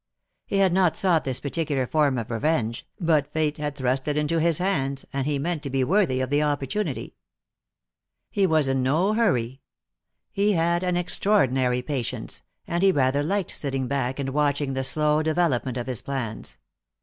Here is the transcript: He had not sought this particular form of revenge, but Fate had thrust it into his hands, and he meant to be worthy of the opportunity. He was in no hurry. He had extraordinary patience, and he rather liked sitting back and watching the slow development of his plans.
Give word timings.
He 0.47 0.57
had 0.57 0.73
not 0.73 0.97
sought 0.97 1.25
this 1.25 1.39
particular 1.39 1.85
form 1.85 2.17
of 2.17 2.31
revenge, 2.31 2.87
but 2.99 3.31
Fate 3.31 3.59
had 3.59 3.75
thrust 3.75 4.07
it 4.07 4.17
into 4.17 4.39
his 4.39 4.57
hands, 4.57 5.05
and 5.13 5.27
he 5.27 5.37
meant 5.37 5.61
to 5.61 5.69
be 5.69 5.83
worthy 5.83 6.21
of 6.21 6.31
the 6.31 6.41
opportunity. 6.41 7.13
He 8.31 8.47
was 8.47 8.67
in 8.67 8.81
no 8.81 9.13
hurry. 9.13 9.61
He 10.31 10.53
had 10.53 10.83
extraordinary 10.83 11.83
patience, 11.83 12.41
and 12.65 12.81
he 12.81 12.91
rather 12.91 13.21
liked 13.21 13.55
sitting 13.55 13.87
back 13.87 14.17
and 14.17 14.29
watching 14.29 14.73
the 14.73 14.83
slow 14.83 15.21
development 15.21 15.77
of 15.77 15.85
his 15.85 16.01
plans. 16.01 16.57